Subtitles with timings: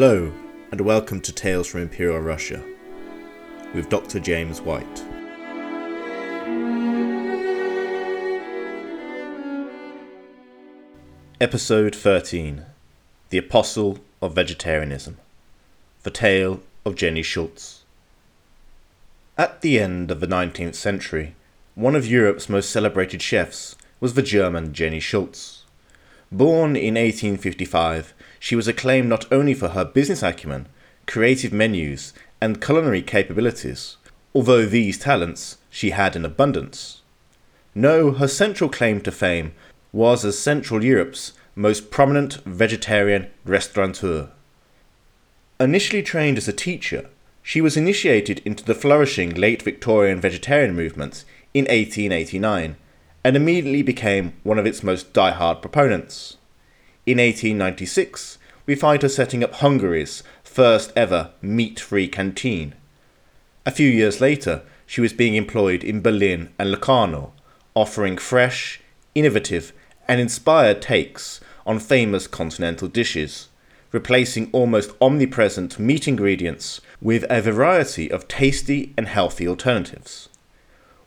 [0.00, 0.32] Hello,
[0.70, 2.62] and welcome to Tales from Imperial Russia
[3.74, 4.20] with Dr.
[4.20, 5.04] James White.
[11.40, 12.64] Episode 13
[13.30, 15.16] The Apostle of Vegetarianism
[16.04, 17.82] The Tale of Jenny Schulz.
[19.36, 21.34] At the end of the 19th century,
[21.74, 25.64] one of Europe's most celebrated chefs was the German Jenny Schulz.
[26.30, 30.66] Born in 1855, she was acclaimed not only for her business acumen,
[31.06, 33.96] creative menus, and culinary capabilities,
[34.34, 37.02] although these talents she had in abundance.
[37.74, 39.52] No, her central claim to fame
[39.92, 44.28] was as Central Europe's most prominent vegetarian restaurateur.
[45.60, 47.08] Initially trained as a teacher,
[47.42, 52.76] she was initiated into the flourishing late Victorian vegetarian movement in 1889
[53.24, 56.37] and immediately became one of its most die-hard proponents.
[57.08, 62.74] In 1896, we find her setting up Hungary's first ever meat free canteen.
[63.64, 67.32] A few years later, she was being employed in Berlin and Locarno,
[67.72, 68.82] offering fresh,
[69.14, 69.72] innovative,
[70.06, 73.48] and inspired takes on famous continental dishes,
[73.90, 80.28] replacing almost omnipresent meat ingredients with a variety of tasty and healthy alternatives.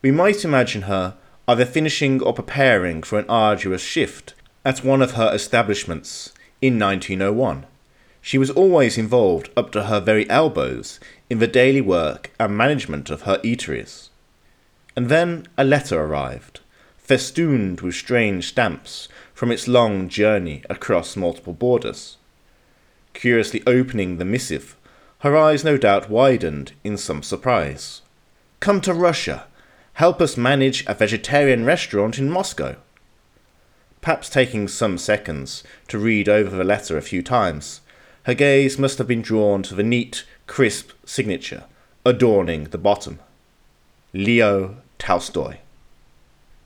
[0.02, 1.16] We might imagine her
[1.48, 4.34] either finishing or preparing for an arduous shift
[4.64, 7.66] at one of her establishments in 1901.
[8.22, 13.10] She was always involved up to her very elbows in the daily work and management
[13.10, 14.10] of her eateries.
[14.96, 16.60] And then a letter arrived,
[16.98, 22.18] festooned with strange stamps from its long journey across multiple borders.
[23.14, 24.78] Curiously opening the missive,
[25.20, 28.02] her eyes no doubt widened in some surprise.
[28.60, 29.48] Come to Russia.
[29.94, 32.76] Help us manage a vegetarian restaurant in Moscow
[34.02, 37.82] perhaps taking some seconds to read over the letter a few times.
[38.24, 41.64] Her gaze must have been drawn to the neat, crisp signature
[42.06, 43.20] adorning the bottom.
[44.14, 45.58] Leo Tolstoy,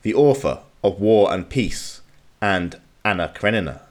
[0.02, 2.02] the author of War and Peace
[2.42, 3.82] and Anna Karenina,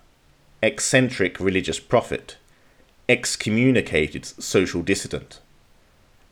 [0.62, 2.36] eccentric religious prophet,
[3.08, 5.40] excommunicated social dissident.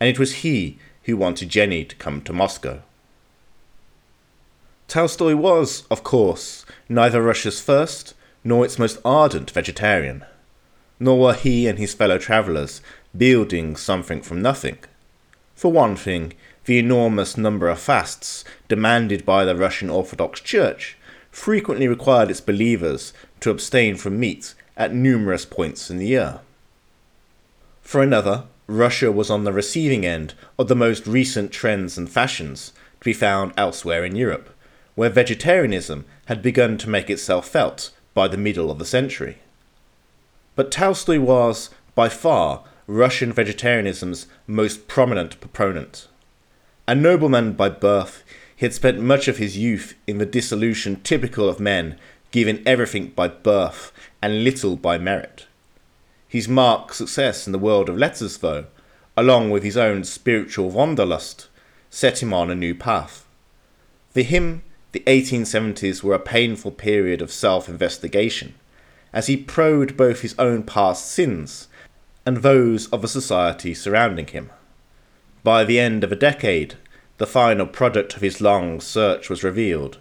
[0.00, 2.82] And it was he who wanted Jenny to come to Moscow.
[4.92, 8.12] Tolstoy was, of course, neither Russia's first
[8.44, 10.22] nor its most ardent vegetarian,
[11.00, 12.82] nor were he and his fellow travellers
[13.16, 14.76] building something from nothing.
[15.54, 16.34] For one thing,
[16.66, 20.98] the enormous number of fasts demanded by the Russian Orthodox Church
[21.30, 26.40] frequently required its believers to abstain from meat at numerous points in the year.
[27.80, 32.74] For another, Russia was on the receiving end of the most recent trends and fashions
[33.00, 34.54] to be found elsewhere in Europe
[34.94, 39.38] where vegetarianism had begun to make itself felt by the middle of the century.
[40.54, 46.08] But Tolstoy was, by far, Russian vegetarianism's most prominent proponent.
[46.86, 48.22] A nobleman by birth,
[48.54, 51.98] he had spent much of his youth in the dissolution typical of men
[52.32, 55.46] given everything by birth and little by merit.
[56.28, 58.66] His marked success in the world of letters, though,
[59.16, 61.48] along with his own spiritual wanderlust,
[61.90, 63.26] set him on a new path.
[64.10, 68.54] For him, the 1870s were a painful period of self investigation,
[69.12, 71.68] as he probed both his own past sins
[72.24, 74.50] and those of the society surrounding him.
[75.42, 76.74] By the end of a decade,
[77.18, 79.98] the final product of his long search was revealed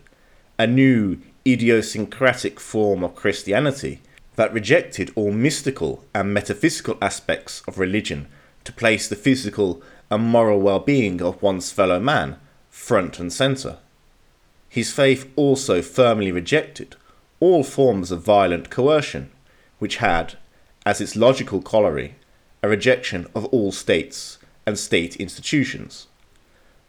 [0.60, 4.02] a new idiosyncratic form of Christianity
[4.36, 8.28] that rejected all mystical and metaphysical aspects of religion
[8.64, 9.82] to place the physical
[10.12, 12.38] and moral well being of one's fellow man
[12.70, 13.78] front and centre
[14.72, 16.96] his faith also firmly rejected
[17.42, 19.30] all forms of violent coercion,
[19.80, 20.38] which had,
[20.86, 22.16] as its logical corollary,
[22.64, 26.08] a rejection of all states and state institutions.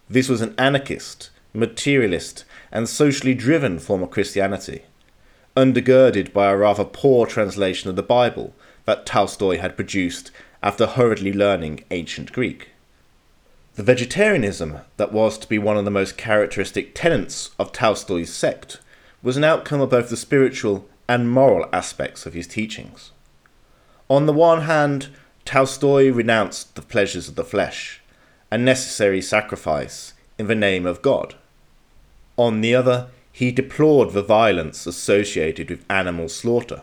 [0.09, 4.83] This was an anarchist, materialist, and socially driven form of Christianity,
[5.57, 10.31] undergirded by a rather poor translation of the Bible that Tolstoy had produced
[10.63, 12.69] after hurriedly learning ancient Greek.
[13.75, 18.81] The vegetarianism that was to be one of the most characteristic tenets of Tolstoy's sect
[19.23, 23.13] was an outcome of both the spiritual and moral aspects of his teachings.
[24.11, 25.09] On the one hand,
[25.47, 28.03] Tolstoy renounced the pleasures of the flesh,
[28.51, 31.35] a necessary sacrifice in the name of God.
[32.37, 36.83] On the other, he deplored the violence associated with animal slaughter,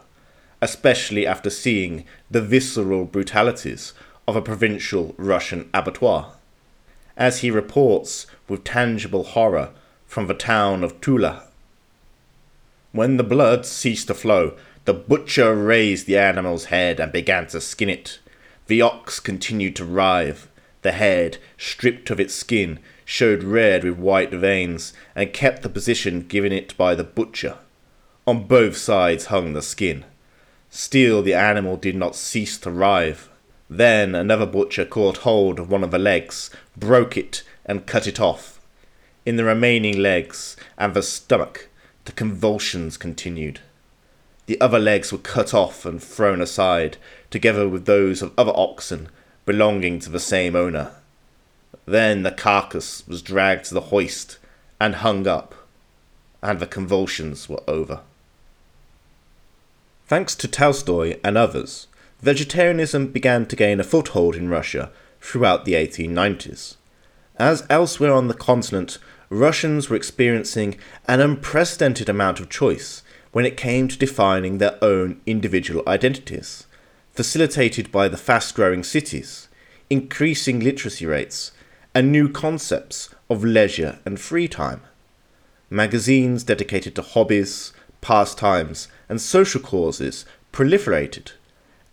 [0.59, 3.93] especially after seeing the visceral brutalities
[4.27, 6.33] of a provincial Russian abattoir
[7.19, 9.69] as he reports with tangible horror
[10.07, 11.43] from the town of Tula.
[12.93, 17.61] When the blood ceased to flow, the butcher raised the animal's head and began to
[17.61, 18.19] skin it.
[18.65, 20.47] The ox continued to writhe.
[20.81, 26.21] The head, stripped of its skin, showed red with white veins and kept the position
[26.21, 27.57] given it by the butcher.
[28.25, 30.05] On both sides hung the skin.
[30.69, 33.27] Still, the animal did not cease to writhe.
[33.69, 38.19] Then another butcher caught hold of one of the legs, broke it, and cut it
[38.19, 38.59] off.
[39.25, 41.69] In the remaining legs and the stomach,
[42.05, 43.59] the convulsions continued.
[44.47, 46.97] The other legs were cut off and thrown aside,
[47.29, 49.09] together with those of other oxen
[49.45, 50.91] belonging to the same owner.
[51.85, 54.39] Then the carcass was dragged to the hoist
[54.79, 55.53] and hung up,
[56.41, 58.01] and the convulsions were over.
[60.07, 61.85] Thanks to Tolstoy and others,
[62.21, 66.75] vegetarianism began to gain a foothold in Russia throughout the 1890s.
[67.37, 68.97] As elsewhere on the continent,
[69.29, 70.77] Russians were experiencing
[71.07, 76.65] an unprecedented amount of choice when it came to defining their own individual identities,
[77.13, 79.47] facilitated by the fast growing cities,
[79.89, 81.51] increasing literacy rates,
[81.93, 84.81] and new concepts of leisure and free time.
[85.69, 91.33] Magazines dedicated to hobbies, pastimes, and social causes proliferated,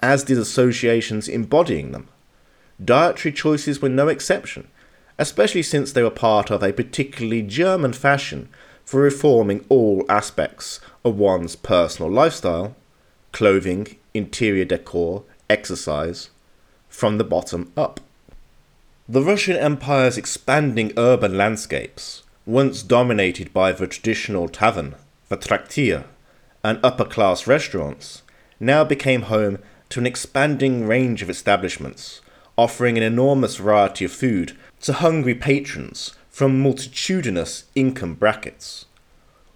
[0.01, 2.09] as did associations embodying them.
[2.85, 4.69] Dietary choices were no exception,
[5.19, 8.49] especially since they were part of a particularly German fashion
[8.85, 12.77] for reforming all aspects of one's personal lifestyle
[13.33, 16.31] clothing, interior decor, exercise
[16.89, 18.01] from the bottom up.
[19.07, 24.95] The Russian Empire's expanding urban landscapes, once dominated by the traditional tavern,
[25.29, 26.05] the traktir,
[26.65, 28.23] and upper class restaurants,
[28.59, 29.59] now became home
[29.91, 32.21] to an expanding range of establishments,
[32.57, 38.87] offering an enormous variety of food to hungry patrons from multitudinous income brackets.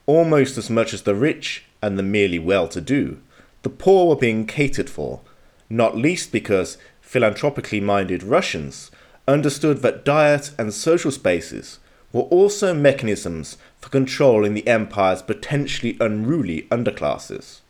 [0.07, 3.21] Almost as much as the rich and the merely well to do,
[3.63, 5.21] the poor were being catered for,
[5.69, 8.91] not least because philanthropically minded Russians
[9.27, 11.79] understood that diet and social spaces
[12.13, 17.61] were also mechanisms for controlling the empire's potentially unruly underclasses.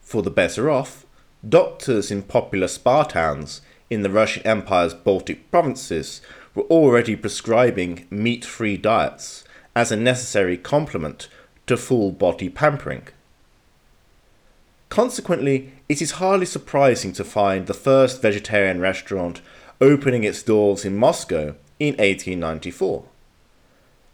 [0.00, 1.05] For the better off,
[1.46, 3.60] doctors in popular spa towns
[3.90, 6.20] in the Russian Empire's Baltic provinces
[6.54, 9.44] were already prescribing meat free diets
[9.74, 11.28] as a necessary complement
[11.66, 13.06] to full body pampering.
[14.88, 19.42] Consequently, it is hardly surprising to find the first vegetarian restaurant
[19.80, 23.04] opening its doors in Moscow in 1894.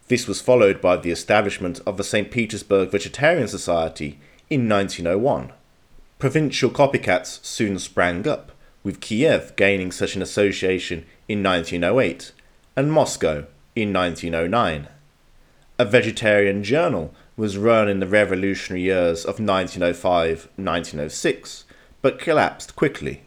[0.07, 2.29] This was followed by the establishment of the St.
[2.29, 4.19] Petersburg Vegetarian Society
[4.49, 5.53] in 1901.
[6.23, 12.31] Provincial copycats soon sprang up, with Kiev gaining such an association in 1908
[12.77, 14.87] and Moscow in 1909.
[15.77, 21.65] A vegetarian journal was run in the revolutionary years of 1905 1906,
[22.01, 23.23] but collapsed quickly.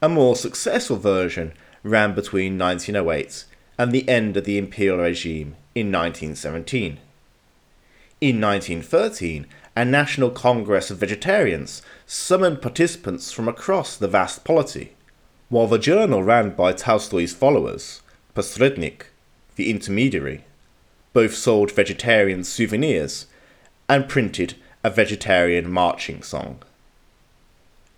[0.00, 1.52] A more successful version
[1.82, 3.44] ran between 1908
[3.76, 7.00] and the end of the imperial regime in 1917.
[8.20, 9.46] In 1913,
[9.76, 14.94] a National Congress of Vegetarians summoned participants from across the vast polity,
[15.48, 18.02] while the journal ran by Tolstoy's followers,
[18.34, 19.06] Posrednik,
[19.56, 20.44] the intermediary,
[21.12, 23.26] both sold vegetarian souvenirs
[23.88, 26.62] and printed a vegetarian marching song.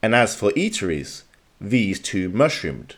[0.02, 1.22] And as for eateries,
[1.60, 2.96] these too mushroomed.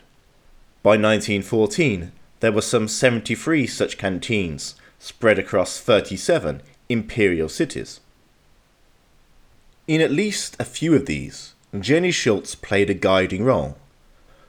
[0.83, 8.01] By 1914, there were some 73 such canteens spread across 37 imperial cities.
[9.87, 13.77] In at least a few of these, Jenny Schulz played a guiding role.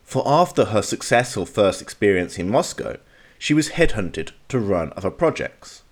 [0.03, 2.97] For after her successful first experience in Moscow,
[3.37, 5.83] she was headhunted to run other projects.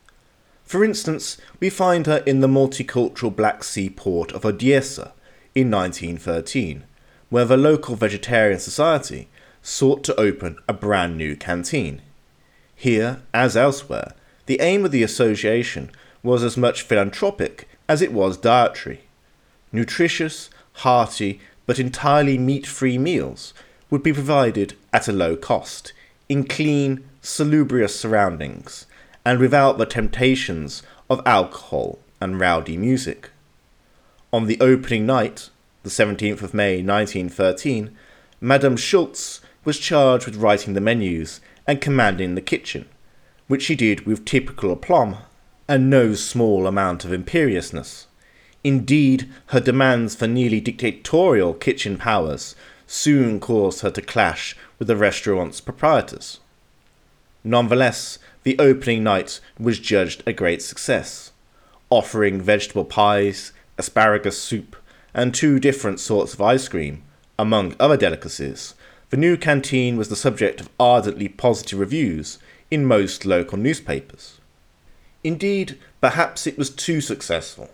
[0.63, 5.11] For instance, we find her in the multicultural Black Sea port of Odessa
[5.53, 6.85] in 1913,
[7.29, 9.27] where the local vegetarian society
[9.61, 12.01] sought to open a brand new canteen.
[12.75, 14.13] Here, as elsewhere,
[14.45, 19.01] the aim of the association was as much philanthropic as it was dietary.
[19.73, 23.53] Nutritious, hearty, but entirely meat free meals
[23.89, 25.93] would be provided at a low cost,
[26.29, 28.85] in clean, salubrious surroundings,
[29.25, 33.31] and without the temptations of alcohol and rowdy music.
[34.31, 35.49] On the opening night,
[35.83, 37.95] the 17th of May 1913,
[38.39, 42.85] Madame Schulz was charged with writing the menus and commanding the kitchen,
[43.47, 45.17] which she did with typical aplomb
[45.67, 48.07] and no small amount of imperiousness.
[48.63, 52.55] Indeed, her demands for nearly dictatorial kitchen powers
[52.87, 56.39] soon caused her to clash with the restaurant's proprietors.
[57.43, 61.31] Nonetheless, the opening night was judged a great success,
[61.89, 64.75] offering vegetable pies, asparagus soup,
[65.13, 67.03] and two different sorts of ice cream,
[67.37, 68.75] among other delicacies,
[69.13, 72.39] the new canteen was the subject of ardently positive reviews
[72.71, 74.39] in most local newspapers.
[75.23, 77.69] Indeed, perhaps it was too successful.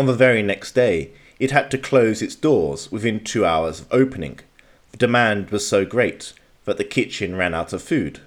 [0.00, 3.86] On the very next day, it had to close its doors within two hours of
[3.90, 4.40] opening.
[4.92, 6.32] The demand was so great
[6.64, 8.20] that the kitchen ran out of food.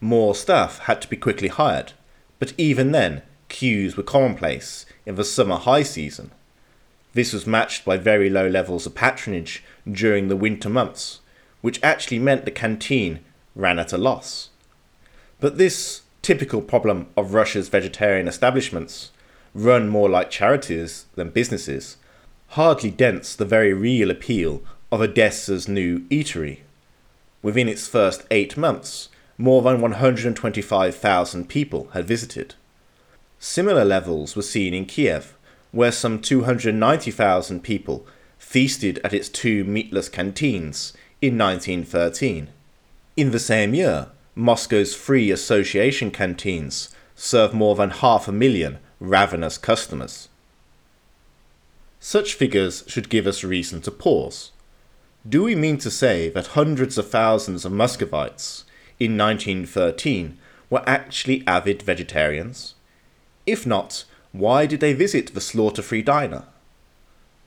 [0.00, 1.92] More staff had to be quickly hired,
[2.38, 6.30] but even then, queues were commonplace in the summer high season.
[7.12, 11.20] This was matched by very low levels of patronage during the winter months,
[11.60, 13.20] which actually meant the canteen
[13.54, 14.48] ran at a loss.
[15.38, 19.10] But this typical problem of Russia's vegetarian establishments,
[19.54, 21.96] run more like charities than businesses,
[22.48, 26.60] hardly dents the very real appeal of Odessa's new eatery.
[27.42, 32.54] Within its first eight months, more than 125,000 people had visited.
[33.38, 35.34] Similar levels were seen in Kiev,
[35.72, 38.06] where some 290,000 people
[38.38, 42.48] feasted at its two meatless canteens in 1913.
[43.16, 49.58] In the same year, Moscow's free association canteens served more than half a million ravenous
[49.58, 50.28] customers.
[51.98, 54.52] Such figures should give us reason to pause.
[55.28, 58.64] Do we mean to say that hundreds of thousands of Muscovites
[58.98, 60.38] in 1913
[60.70, 62.74] were actually avid vegetarians?
[63.44, 66.44] If not, why did they visit the slaughter free diner?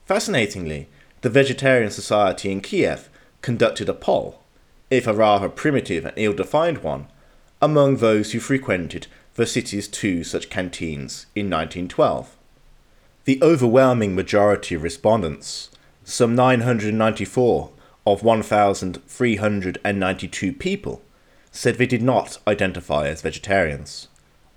[0.04, 0.88] Fascinatingly,
[1.22, 3.08] the Vegetarian Society in Kiev
[3.40, 4.40] conducted a poll,
[4.90, 7.08] if a rather primitive and ill defined one,
[7.60, 12.36] among those who frequented the city's two such canteens in 1912.
[13.24, 15.70] The overwhelming majority of respondents,
[16.04, 17.70] some 994
[18.06, 21.00] of 1,392 people,
[21.50, 24.08] said they did not identify as vegetarians.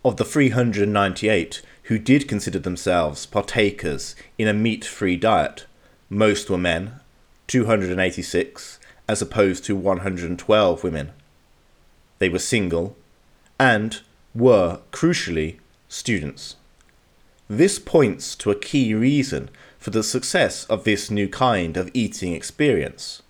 [0.04, 5.66] Of the 398 who did consider themselves partakers in a meat free diet.
[6.10, 7.00] Most were men,
[7.48, 11.12] 286, as opposed to 112 women.
[12.20, 12.96] They were single,
[13.60, 14.02] and
[14.36, 15.58] were, crucially,
[15.88, 16.56] students.
[17.48, 22.34] This points to a key reason for the success of this new kind of eating
[22.34, 23.24] experience.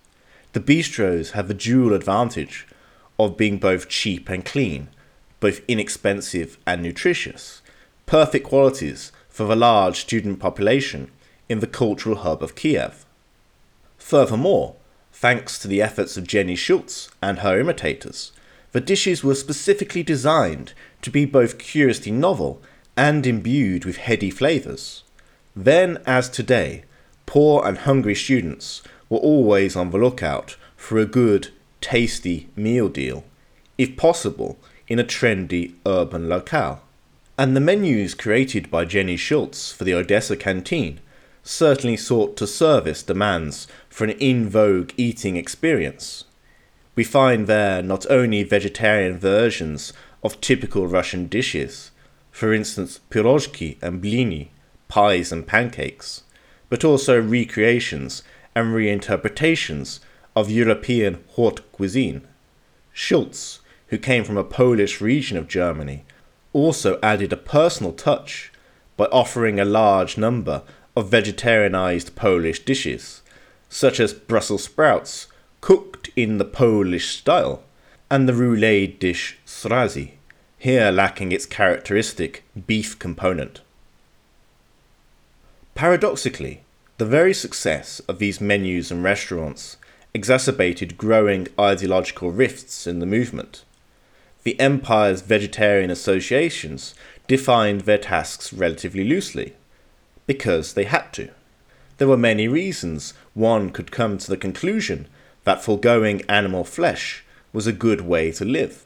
[0.54, 2.68] The bistros have the dual advantage
[3.20, 4.90] of being both cheap and clean,
[5.40, 7.62] both inexpensive and nutritious,
[8.06, 11.12] perfect qualities for the large student population
[11.48, 13.06] in the cultural hub of Kiev.
[13.98, 14.76] Furthermore,
[15.14, 18.32] thanks to the efforts of Jenny Schulz and her imitators,
[18.72, 22.62] the dishes were specifically designed to be both curiously novel
[22.96, 25.04] and imbued with heady flavours.
[25.56, 26.84] Then, as today,
[27.26, 31.50] poor and hungry students were always on the lookout for a good,
[31.82, 33.24] tasty meal deal,
[33.78, 36.82] if possible, in a trendy urban locale
[37.40, 41.00] and the menus created by Jenny Schulz for the Odessa canteen
[41.42, 46.26] certainly sought to service demands for an in vogue eating experience.
[46.96, 51.92] We find there not only vegetarian versions of typical Russian dishes,
[52.32, 54.50] for instance, pirozhki and blini,
[54.88, 56.24] pies and pancakes,
[56.70, 58.24] but also recreations
[58.56, 60.00] and reinterpretations
[60.36, 62.28] of European haute cuisine.
[62.94, 66.06] Schulz, who came from a Polish region of Germany,
[66.54, 68.52] also added a personal touch
[68.98, 70.64] by offering a large number
[70.96, 73.22] of vegetarianized Polish dishes,
[73.70, 75.28] such as Brussels sprouts
[75.62, 77.64] cooked in the Polish style,
[78.12, 80.12] and the roulade dish zrazy,
[80.58, 83.62] here lacking its characteristic beef component.
[85.76, 86.62] Paradoxically,
[86.98, 89.78] the very success of these menus and restaurants
[90.14, 93.64] exacerbated growing ideological rifts in the movement
[94.44, 96.96] the Empire's vegetarian associations
[97.28, 99.54] defined their tasks relatively loosely,
[100.26, 101.30] because they had to.
[101.98, 105.08] There were many reasons one could come to the conclusion
[105.44, 108.86] that foregoing animal flesh was a good way to live.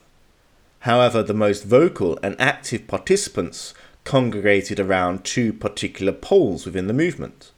[0.79, 7.51] However, the most vocal and active participants congregated around two particular poles within the movement.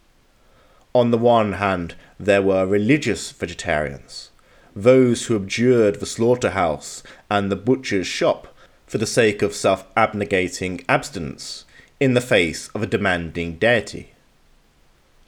[0.93, 4.29] On the one hand, there were religious vegetarians,
[4.75, 8.53] those who abjured the slaughterhouse and the butcher's shop
[8.85, 11.65] for the sake of self abnegating abstinence
[11.99, 14.11] in the face of a demanding deity.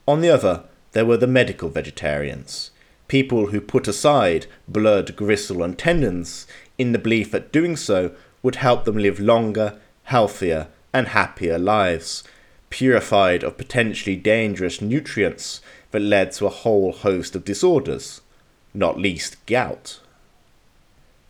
[0.07, 2.72] On the other, there were the medical vegetarians,
[3.08, 6.48] people who put aside blood, gristle, and tendons
[6.78, 8.12] in the belief that doing so
[8.44, 12.24] would help them live longer, healthier, and happier lives,
[12.70, 15.62] purified of potentially dangerous nutrients
[15.92, 18.22] that led to a whole host of disorders
[18.74, 20.00] not least gout.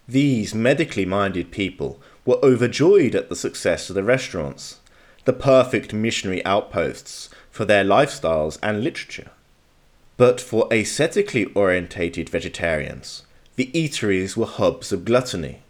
[0.08, 4.80] These medically minded people were overjoyed at the success of the restaurants.
[5.28, 9.30] the perfect missionary outposts for their lifestyles and literature.
[10.18, 13.24] But for ascetically orientated vegetarians,
[13.56, 15.62] the eateries were hubs of gluttony,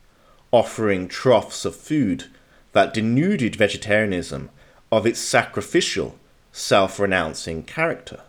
[0.51, 2.25] offering troughs of food
[2.72, 4.50] that denuded vegetarianism
[4.92, 6.18] of its sacrificial,
[6.54, 8.22] self renouncing character.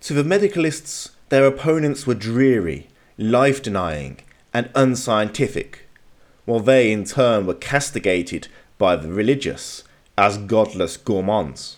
[0.00, 4.18] To the medicalists, their opponents were dreary, life denying,
[4.54, 5.86] and unscientific,
[6.46, 9.84] while they in turn were castigated by the religious
[10.16, 11.76] as godless gourmands.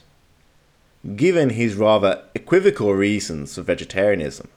[1.17, 4.49] Given his rather equivocal reasons for vegetarianism,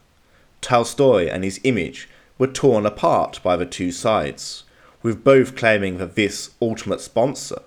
[0.59, 4.63] Tolstoy and his image were torn apart by the two sides,
[5.03, 7.61] with both claiming that this ultimate sponsor,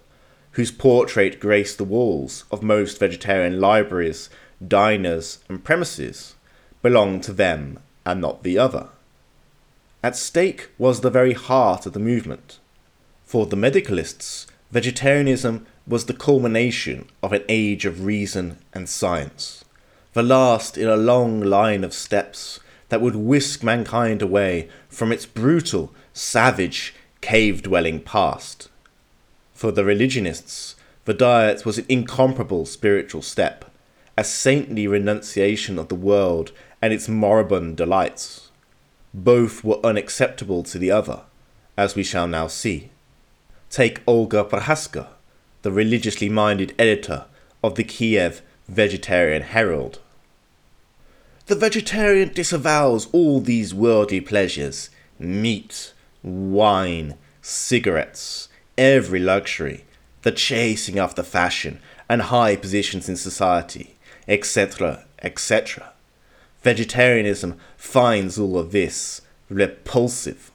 [0.53, 4.29] whose portrait graced the walls of most vegetarian libraries,
[4.67, 6.35] diners, and premises,
[6.83, 8.89] belonged to them and not the other.
[10.03, 12.59] At stake was the very heart of the movement.
[13.25, 19.65] For the medicalists, vegetarianism was the culmination of an age of reason and science,
[20.15, 25.27] the last in a long line of steps that would whisk mankind away from its
[25.27, 28.69] brutal, savage, cave dwelling past.
[29.53, 33.71] For the religionists, the diet was an incomparable spiritual step,
[34.17, 38.51] a saintly renunciation of the world and its moribund delights.
[39.13, 41.23] Both were unacceptable to the other,
[41.77, 42.91] as we shall now see.
[43.71, 45.09] Take Olga Prohaska,
[45.65, 47.25] the religiously minded editor
[47.63, 49.99] of the Kiev Vegetarian Herald.
[51.47, 59.87] The vegetarian disavows all these worldly pleasures meat, wine, cigarettes, every luxury,
[60.21, 61.81] the chasing after fashion
[62.11, 63.97] and high positions in society,
[64.29, 65.95] etc., etc.
[66.63, 70.53] Vegetarianism finds all of this repulsive.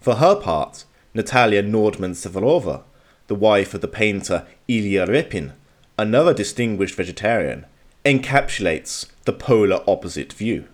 [0.00, 2.82] For her part, Natalia Nordman Severova
[3.32, 5.52] the wife of the painter Ilya Repin,
[5.98, 7.64] another distinguished vegetarian,
[8.04, 10.66] encapsulates the polar opposite view.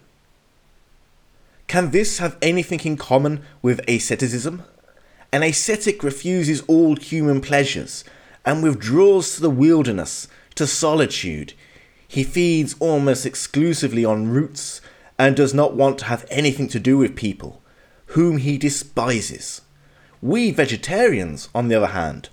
[1.68, 4.64] Can this have anything in common with asceticism?
[5.30, 8.02] An ascetic refuses all human pleasures
[8.44, 11.52] and withdraws to the wilderness, to solitude.
[12.08, 14.80] He feeds almost exclusively on roots
[15.16, 17.62] and does not want to have anything to do with people,
[18.16, 19.60] whom he despises.
[20.20, 22.30] We vegetarians, on the other hand,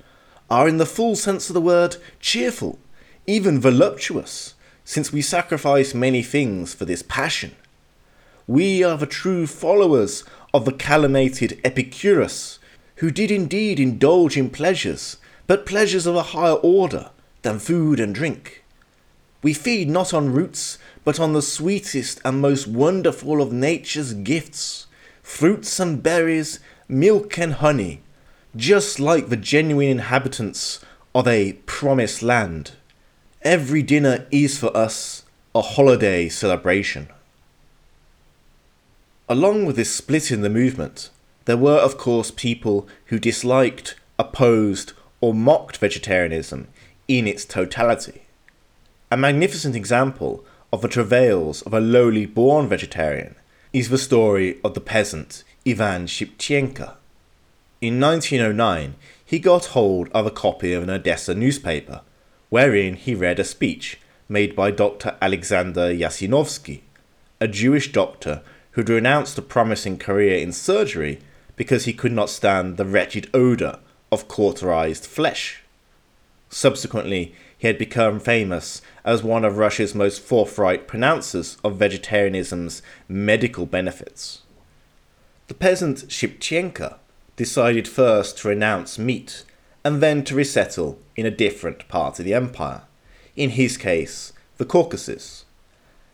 [0.49, 2.79] are in the full sense of the word cheerful,
[3.27, 4.53] even voluptuous,
[4.83, 7.55] since we sacrifice many things for this passion.
[8.47, 12.59] We are the true followers of the calumniated Epicurus,
[12.97, 17.09] who did indeed indulge in pleasures, but pleasures of a higher order
[17.41, 18.63] than food and drink.
[19.41, 24.87] We feed not on roots, but on the sweetest and most wonderful of nature's gifts
[25.21, 28.01] fruits and berries, milk and honey,
[28.55, 30.79] just like the genuine inhabitants
[31.13, 32.71] of a promised land.
[33.41, 37.09] Every dinner is for us a holiday celebration.
[39.27, 41.09] Along with this split in the movement,
[41.45, 46.67] there were, of course, people who disliked, opposed, or mocked vegetarianism
[47.07, 48.23] in its totality.
[49.11, 53.35] A magnificent example of the travails of a lowly born vegetarian
[53.73, 56.95] is the story of the peasant Ivan Shipchenko.
[57.81, 62.01] In 1909, he got hold of a copy of an Odessa newspaper,
[62.49, 65.17] wherein he read a speech made by Dr.
[65.21, 66.81] Alexander Yasinovsky,
[67.41, 71.19] a Jewish doctor who'd renounced a promising career in surgery
[71.55, 73.79] because he could not stand the wretched odour
[74.11, 75.61] of cauterized flesh.
[76.49, 83.65] Subsequently, he had become famous as one of Russia's most forthright pronouncers of vegetarianism's medical
[83.65, 84.43] benefits.
[85.47, 86.95] The peasant Shipchenko
[87.35, 89.43] decided first to renounce meat
[89.83, 92.81] and then to resettle in a different part of the empire,
[93.35, 95.45] in his case, the Caucasus.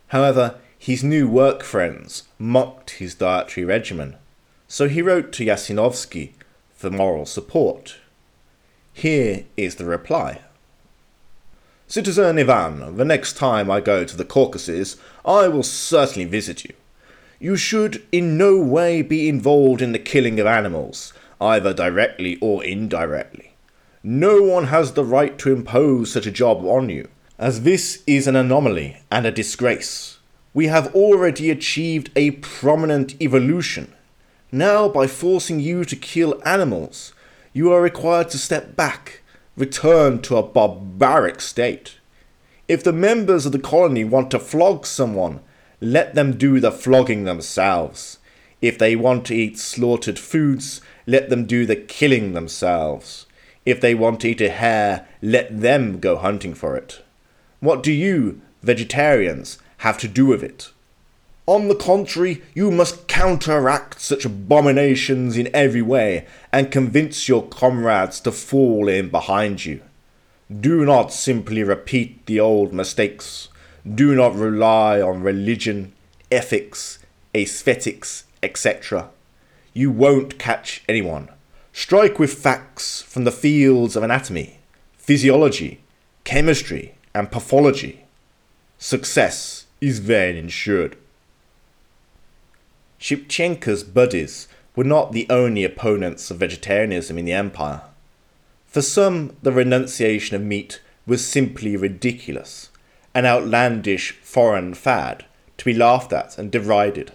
[0.08, 4.16] However, his new work friends mocked his dietary regimen,
[4.68, 6.32] so he wrote to Yasinovsky
[6.74, 7.98] for moral support.
[8.94, 10.42] Here is the reply.
[11.88, 16.74] Citizen Ivan, the next time I go to the Caucasus, I will certainly visit you.
[17.42, 22.64] You should in no way be involved in the killing of animals, either directly or
[22.64, 23.56] indirectly.
[24.04, 28.28] No one has the right to impose such a job on you, as this is
[28.28, 30.20] an anomaly and a disgrace.
[30.54, 33.96] We have already achieved a prominent evolution.
[34.52, 37.12] Now, by forcing you to kill animals,
[37.54, 39.24] you are required to step back,
[39.58, 41.98] return to a barbaric state.
[42.68, 45.40] If the members of the colony want to flog someone,
[45.82, 48.20] let them do the flogging themselves.
[48.62, 53.26] If they want to eat slaughtered foods, let them do the killing themselves.
[53.66, 57.04] If they want to eat a hare, let them go hunting for it.
[57.60, 60.72] What do you, vegetarians, have to do with it?
[61.48, 68.20] On the contrary, you must counteract such abominations in every way and convince your comrades
[68.22, 69.82] to fall in behind you.
[70.60, 73.50] Do not simply repeat the old mistakes.
[73.88, 75.94] Do not rely on religion,
[76.32, 77.00] ethics,
[77.36, 79.10] aesthetics, etc.
[79.74, 81.30] You won't catch anyone.
[81.74, 84.60] Strike with facts from the fields of anatomy,
[84.98, 85.82] physiology,
[86.24, 88.02] chemistry, and pathology.
[88.78, 90.98] Success is then ensured.
[93.00, 97.82] Shevchenko's buddies were not the only opponents of vegetarianism in the empire.
[98.68, 102.70] For some, the renunciation of meat was simply ridiculous,
[103.14, 105.26] an outlandish foreign fad
[105.58, 107.12] to be laughed at and derided.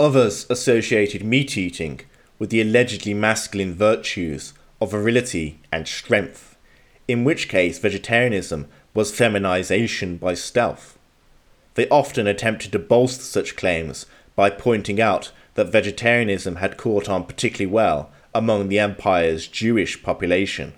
[0.00, 2.00] Others associated meat eating
[2.38, 6.56] with the allegedly masculine virtues of virility and strength,
[7.08, 10.98] in which case vegetarianism was feminization by stealth.
[11.74, 17.24] They often attempted to bolster such claims by pointing out that vegetarianism had caught on
[17.24, 20.74] particularly well among the empire's Jewish population,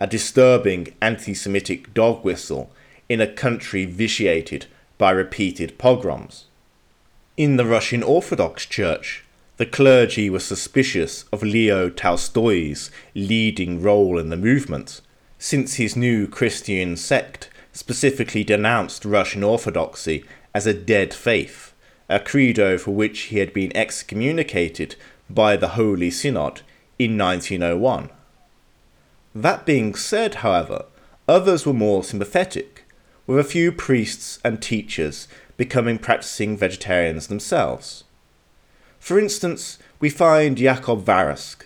[0.00, 2.72] a disturbing anti Semitic dog whistle
[3.08, 4.66] in a country vitiated
[4.98, 6.44] by repeated pogroms.
[7.36, 9.24] In the Russian Orthodox Church,
[9.58, 15.00] the clergy were suspicious of Leo Tolstoy's leading role in the movement,
[15.38, 21.74] since his new Christian sect specifically denounced Russian Orthodoxy as a dead faith,
[22.08, 24.96] a credo for which he had been excommunicated
[25.30, 26.62] by the Holy Synod
[26.98, 28.10] in 1901.
[29.34, 30.86] That being said, however,
[31.28, 32.77] others were more sympathetic,
[33.28, 38.04] with a few priests and teachers becoming practicing vegetarians themselves.
[38.98, 41.64] For instance, we find Jakob Varesk,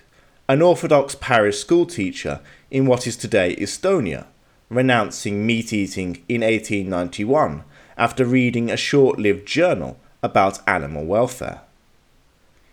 [0.48, 4.26] an Orthodox parish schoolteacher in what is today Estonia,
[4.68, 7.62] renouncing meat eating in 1891
[7.96, 11.60] after reading a short lived journal about animal welfare.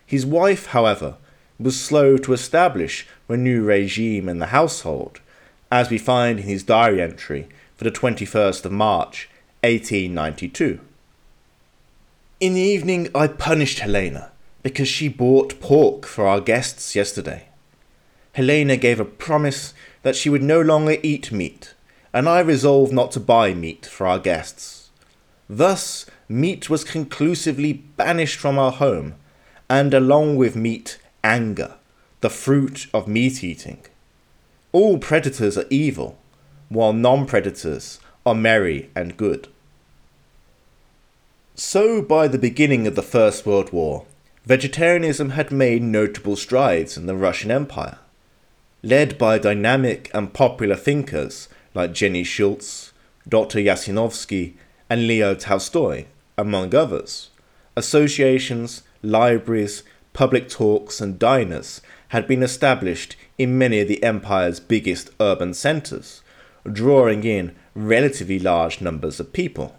[0.03, 1.17] His wife, however,
[1.59, 5.19] was slow to establish a new regime in the household,
[5.71, 7.47] as we find in his diary entry
[7.79, 9.29] for the 21st of March
[9.63, 10.81] 1892.
[12.41, 17.47] In the evening, I punished Helena because she bought pork for our guests yesterday.
[18.33, 21.73] Helena gave a promise that she would no longer eat meat,
[22.11, 24.89] and I resolved not to buy meat for our guests.
[25.49, 29.15] Thus, meat was conclusively banished from our home,
[29.69, 31.75] and along with meat, anger,
[32.19, 33.85] the fruit of meat eating.
[34.73, 36.18] All predators are evil,
[36.69, 39.47] while non predators are merry and good.
[41.55, 44.05] So, by the beginning of the First World War,
[44.45, 47.97] vegetarianism had made notable strides in the Russian Empire.
[48.81, 52.93] Led by dynamic and popular thinkers like Jenny Schulz,
[53.27, 53.59] Dr.
[53.59, 54.53] Yasinovsky,
[54.89, 56.05] and Leo Tolstoy,
[56.37, 57.29] among others,
[57.75, 65.09] associations, libraries, public talks, and diners had been established in many of the empire's biggest
[65.19, 66.21] urban centres,
[66.71, 69.75] drawing in relatively large numbers of people.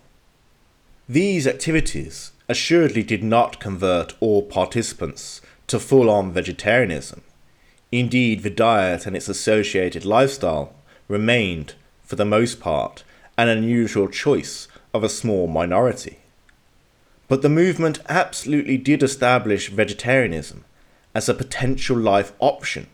[1.09, 7.23] These activities assuredly did not convert all participants to full on vegetarianism.
[7.93, 10.73] Indeed, the diet and its associated lifestyle
[11.09, 13.03] remained, for the most part,
[13.37, 16.19] an unusual choice of a small minority.
[17.29, 20.65] But the movement absolutely did establish vegetarianism
[21.15, 22.87] as a potential life option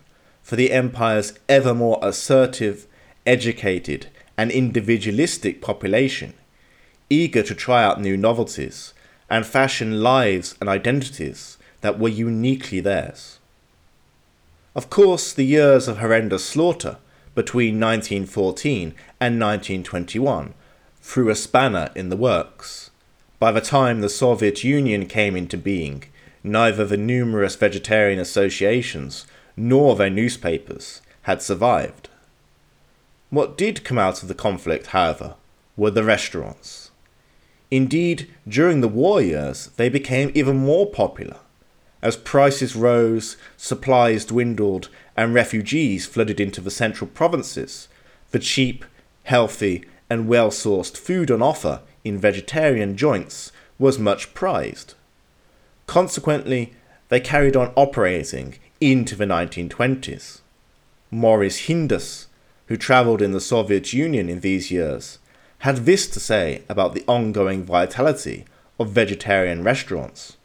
[0.43, 2.87] for the empire's ever more assertive,
[3.27, 6.33] educated, and individualistic population
[7.09, 8.93] eager to try out new novelties
[9.29, 13.39] and fashion lives and identities that were uniquely theirs.
[14.75, 16.97] Of course, the years of horrendous slaughter
[17.33, 20.53] between 1914 and 1921
[21.01, 22.91] threw a spanner in the works.
[23.39, 26.03] By the time the Soviet Union came into being,
[26.43, 32.09] neither the numerous vegetarian associations nor their newspapers had survived.
[33.29, 35.35] What did come out of the conflict, however,
[35.75, 36.91] were the restaurants.
[37.69, 41.37] Indeed, during the war years, they became even more popular.
[42.01, 47.89] As prices rose, supplies dwindled, and refugees flooded into the central provinces,
[48.31, 48.85] the cheap,
[49.23, 54.93] healthy, and well sourced food on offer in vegetarian joints was much prized.
[55.85, 56.73] Consequently,
[57.09, 60.39] they carried on operating into the 1920s.
[61.11, 62.26] Maurice Hindus,
[62.67, 65.19] who travelled in the Soviet Union in these years,
[65.59, 68.45] had this to say about the ongoing vitality
[68.79, 70.37] of vegetarian restaurants.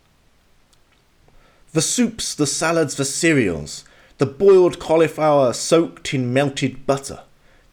[1.73, 3.85] The soups, the salads, the cereals,
[4.19, 7.21] the boiled cauliflower soaked in melted butter,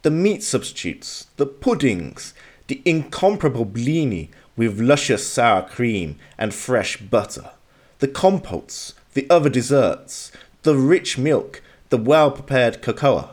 [0.02, 2.34] the meat substitutes, the puddings,
[2.68, 7.52] the incomparable blini with luscious sour cream and fresh butter,
[8.00, 10.32] the compotes, the other desserts,
[10.64, 13.32] the rich milk, the well prepared cocoa.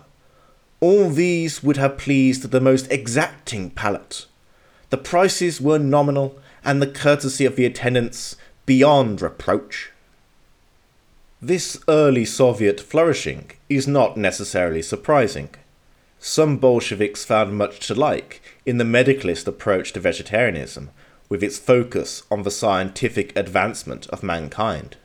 [0.89, 4.27] All these would have pleased the most exacting palate.
[4.91, 9.91] The prices were nominal, and the courtesy of the attendants beyond reproach.
[11.43, 15.49] This early Soviet flourishing is not necessarily surprising.
[16.21, 20.91] Some Bolsheviks found much to like in the medicalist approach to vegetarianism,
[21.29, 24.97] with its focus on the scientific advancement of mankind.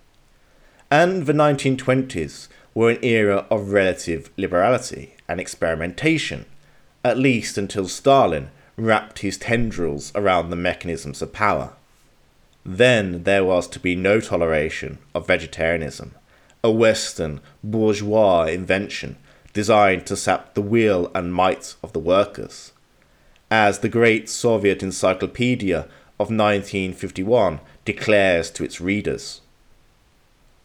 [0.92, 6.46] And the 1920s were an era of relative liberality and experimentation,
[7.06, 11.74] at least until Stalin wrapped his tendrils around the mechanisms of power.
[12.66, 16.14] Then there was to be no toleration of vegetarianism,
[16.64, 19.16] a Western bourgeois invention
[19.54, 22.74] designed to sap the will and might of the workers.
[23.50, 25.80] As the great Soviet Encyclopedia
[26.20, 29.41] of 1951 declares to its readers.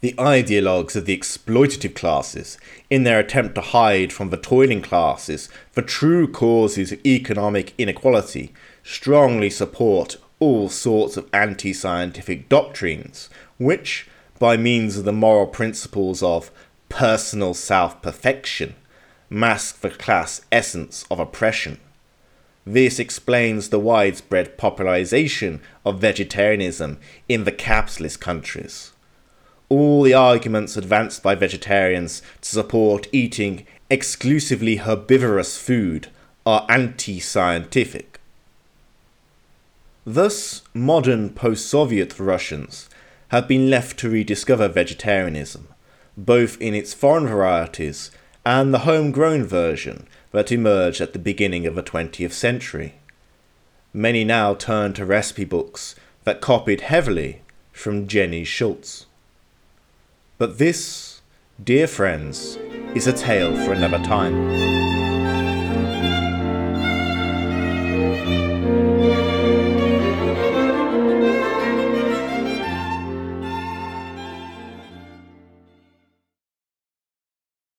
[0.00, 2.59] The ideologues of the exploitative classes,
[2.90, 8.52] in their attempt to hide from the toiling classes the true causes of economic inequality,
[8.85, 14.06] strongly support all sorts of anti scientific doctrines, which,
[14.38, 16.50] by means of the moral principles of
[16.90, 18.74] personal self perfection,
[19.30, 21.80] mask the class essence of oppression.
[22.66, 28.92] This explains the widespread popularization of vegetarianism in the capitalist countries.
[29.68, 36.09] All the arguments advanced by vegetarians to support eating exclusively herbivorous food
[36.44, 38.20] are anti scientific.
[40.05, 42.88] Thus, modern post Soviet Russians
[43.29, 45.66] have been left to rediscover vegetarianism,
[46.16, 48.12] both in its foreign varieties
[48.44, 52.94] and the homegrown version that emerged at the beginning of the 20th century.
[53.92, 59.06] Many now turn to recipe books that copied heavily from Jenny Schulz.
[60.38, 61.22] But this,
[61.64, 62.59] dear friends,
[62.94, 64.95] is a tale for another time.